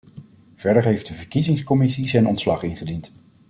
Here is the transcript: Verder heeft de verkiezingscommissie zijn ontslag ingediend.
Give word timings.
Verder 0.55 0.83
heeft 0.83 1.07
de 1.07 1.13
verkiezingscommissie 1.13 2.07
zijn 2.07 2.27
ontslag 2.27 2.63
ingediend. 2.63 3.11